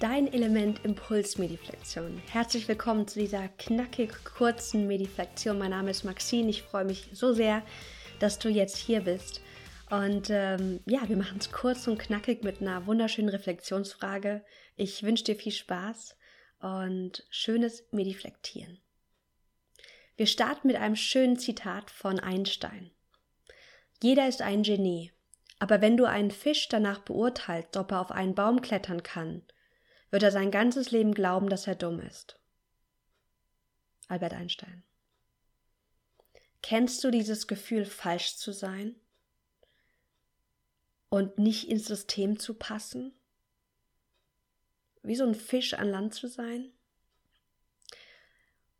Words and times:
dein 0.00 0.32
Element 0.32 0.82
Impulsmediflexion. 0.82 2.22
Herzlich 2.30 2.66
willkommen 2.68 3.06
zu 3.06 3.18
dieser 3.18 3.48
knackig 3.48 4.24
kurzen 4.24 4.86
Mediflexion. 4.86 5.58
Mein 5.58 5.72
Name 5.72 5.90
ist 5.90 6.04
Maxine. 6.04 6.48
Ich 6.48 6.62
freue 6.62 6.86
mich 6.86 7.10
so 7.12 7.34
sehr, 7.34 7.62
dass 8.18 8.38
du 8.38 8.48
jetzt 8.48 8.78
hier 8.78 9.02
bist. 9.02 9.42
Und 9.90 10.30
ähm, 10.30 10.80
ja, 10.86 11.06
wir 11.06 11.18
machen 11.18 11.36
es 11.38 11.52
kurz 11.52 11.86
und 11.86 11.98
knackig 11.98 12.42
mit 12.44 12.62
einer 12.62 12.86
wunderschönen 12.86 13.28
Reflexionsfrage. 13.28 14.42
Ich 14.74 15.02
wünsche 15.02 15.24
dir 15.24 15.36
viel 15.36 15.52
Spaß 15.52 16.16
und 16.60 17.26
schönes 17.28 17.84
Mediflektieren. 17.92 18.80
Wir 20.16 20.26
starten 20.26 20.68
mit 20.68 20.76
einem 20.76 20.96
schönen 20.96 21.38
Zitat 21.38 21.90
von 21.90 22.18
Einstein. 22.18 22.90
Jeder 24.02 24.26
ist 24.28 24.40
ein 24.40 24.62
Genie, 24.62 25.12
aber 25.58 25.82
wenn 25.82 25.98
du 25.98 26.06
einen 26.06 26.30
Fisch 26.30 26.68
danach 26.68 27.00
beurteilst, 27.00 27.76
ob 27.76 27.92
er 27.92 28.00
auf 28.00 28.10
einen 28.10 28.34
Baum 28.34 28.62
klettern 28.62 29.02
kann, 29.02 29.42
wird 30.10 30.22
er 30.22 30.32
sein 30.32 30.50
ganzes 30.50 30.90
Leben 30.90 31.14
glauben, 31.14 31.48
dass 31.48 31.66
er 31.66 31.74
dumm 31.74 32.00
ist. 32.00 32.38
Albert 34.08 34.34
Einstein. 34.34 34.82
Kennst 36.62 37.02
du 37.04 37.10
dieses 37.10 37.46
Gefühl, 37.46 37.84
falsch 37.84 38.36
zu 38.36 38.52
sein 38.52 38.96
und 41.08 41.38
nicht 41.38 41.68
ins 41.68 41.86
System 41.86 42.38
zu 42.38 42.54
passen? 42.54 43.14
Wie 45.02 45.16
so 45.16 45.24
ein 45.24 45.34
Fisch 45.34 45.74
an 45.74 45.88
Land 45.88 46.14
zu 46.14 46.28
sein? 46.28 46.72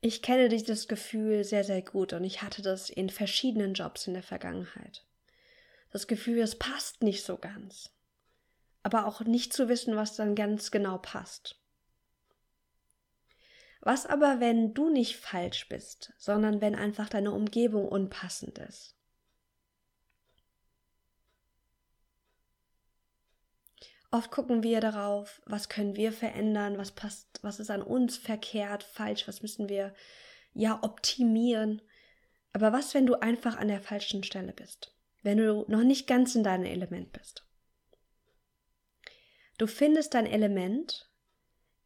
Ich 0.00 0.20
kenne 0.20 0.50
dieses 0.50 0.86
Gefühl 0.86 1.44
sehr, 1.44 1.64
sehr 1.64 1.80
gut 1.80 2.12
und 2.12 2.24
ich 2.24 2.42
hatte 2.42 2.60
das 2.60 2.90
in 2.90 3.08
verschiedenen 3.08 3.72
Jobs 3.72 4.06
in 4.06 4.12
der 4.12 4.22
Vergangenheit. 4.22 5.04
Das 5.90 6.06
Gefühl, 6.06 6.38
es 6.40 6.58
passt 6.58 7.02
nicht 7.02 7.24
so 7.24 7.38
ganz 7.38 7.94
aber 8.84 9.06
auch 9.06 9.22
nicht 9.22 9.52
zu 9.52 9.68
wissen, 9.68 9.96
was 9.96 10.14
dann 10.14 10.36
ganz 10.36 10.70
genau 10.70 10.98
passt. 10.98 11.58
Was 13.80 14.06
aber, 14.06 14.40
wenn 14.40 14.74
du 14.74 14.90
nicht 14.90 15.16
falsch 15.16 15.68
bist, 15.68 16.12
sondern 16.18 16.60
wenn 16.60 16.74
einfach 16.74 17.08
deine 17.08 17.32
Umgebung 17.32 17.88
unpassend 17.88 18.58
ist? 18.58 18.94
Oft 24.10 24.30
gucken 24.30 24.62
wir 24.62 24.80
darauf, 24.80 25.42
was 25.44 25.68
können 25.68 25.96
wir 25.96 26.12
verändern, 26.12 26.78
was 26.78 26.92
passt, 26.92 27.40
was 27.42 27.58
ist 27.58 27.70
an 27.70 27.82
uns 27.82 28.16
verkehrt, 28.16 28.84
falsch, 28.84 29.26
was 29.26 29.42
müssen 29.42 29.68
wir 29.68 29.92
ja 30.52 30.78
optimieren. 30.82 31.82
Aber 32.52 32.72
was, 32.72 32.94
wenn 32.94 33.06
du 33.06 33.14
einfach 33.14 33.56
an 33.56 33.68
der 33.68 33.80
falschen 33.80 34.22
Stelle 34.22 34.52
bist? 34.52 34.94
Wenn 35.22 35.38
du 35.38 35.64
noch 35.68 35.82
nicht 35.82 36.06
ganz 36.06 36.34
in 36.34 36.44
deinem 36.44 36.64
Element 36.64 37.12
bist? 37.12 37.44
Du 39.58 39.66
findest 39.66 40.14
dein 40.14 40.26
Element, 40.26 41.08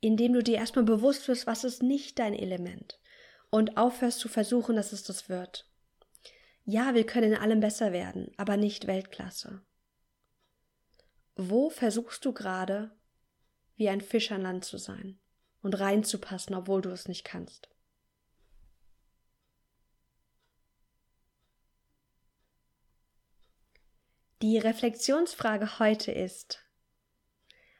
indem 0.01 0.33
du 0.33 0.43
dir 0.43 0.57
erstmal 0.57 0.85
bewusst 0.85 1.29
wirst, 1.29 1.47
was 1.47 1.65
ist 1.65 1.83
nicht 1.83 2.19
dein 2.19 2.35
Element 2.35 2.99
und 3.51 3.77
aufhörst 3.77 4.21
zu 4.21 4.29
versuchen, 4.29 4.77
dass 4.77 4.93
es 4.93 5.03
das 5.03 5.29
wird. 5.29 5.69
Ja, 6.65 6.95
wir 6.95 7.07
können 7.07 7.33
in 7.33 7.39
allem 7.39 7.61
besser 7.61 7.93
werden, 7.93 8.33
aber 8.37 8.57
nicht 8.57 8.87
Weltklasse. 8.87 9.63
Wo 11.35 11.71
versuchst 11.71 12.25
du 12.25 12.33
gerade, 12.33 12.97
wie 13.77 13.89
ein 13.89 14.01
Fisch 14.01 14.33
an 14.33 14.43
Land 14.43 14.65
zu 14.65 14.77
sein 14.77 15.19
und 15.63 15.79
reinzupassen, 15.79 16.55
obwohl 16.55 16.83
du 16.83 16.91
es 16.91 17.09
nicht 17.09 17.25
kannst? 17.25 17.69
Die 24.43 24.59
Reflexionsfrage 24.59 25.79
heute 25.79 26.13
ist, 26.13 26.65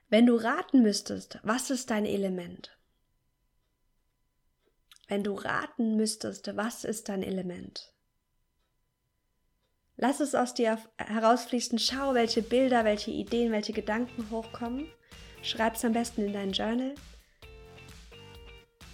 wenn 0.09 0.27
du 0.27 0.37
raten 0.37 0.83
müsstest, 0.83 1.39
was 1.43 1.71
ist 1.71 1.91
dein 1.91 2.07
Element? 2.07 2.77
Wenn 5.07 5.23
du 5.23 5.35
raten 5.35 5.97
müsstest, 5.97 6.57
was 6.57 6.85
ist 6.85 7.09
dein 7.09 7.23
Element? 7.23 7.93
Lass 9.97 10.21
es 10.21 10.35
aus 10.35 10.55
dir 10.55 10.79
herausfließen, 10.97 11.79
schau, 11.79 12.15
welche 12.15 12.43
Bilder, 12.43 12.85
welche 12.85 13.11
Ideen, 13.11 13.53
welche 13.53 13.73
Gedanken 13.73 14.31
hochkommen. 14.31 14.87
Schreib 15.43 15.75
es 15.75 15.85
am 15.85 15.93
besten 15.93 16.23
in 16.23 16.33
dein 16.33 16.53
Journal. 16.53 16.95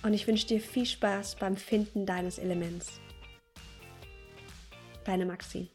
Und 0.03 0.15
ich 0.15 0.27
wünsche 0.27 0.47
dir 0.47 0.61
viel 0.61 0.87
Spaß 0.87 1.37
beim 1.37 1.57
Finden 1.57 2.07
deines 2.07 2.39
Elements. 2.39 3.01
Deine 5.05 5.27
Maxine. 5.27 5.69